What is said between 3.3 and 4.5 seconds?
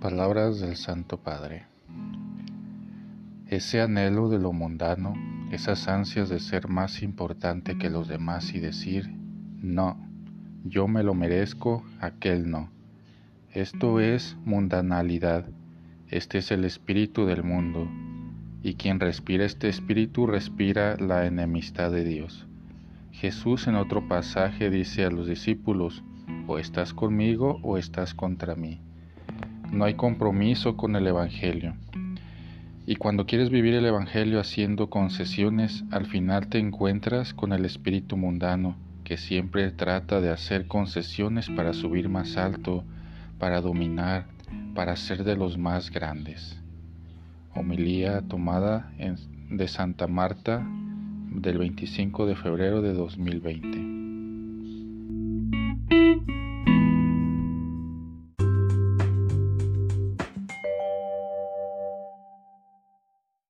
Ese anhelo de